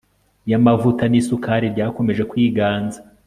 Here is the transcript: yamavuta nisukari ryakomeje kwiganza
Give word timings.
yamavuta 0.51 1.03
nisukari 1.07 1.65
ryakomeje 1.73 2.23
kwiganza 2.31 2.99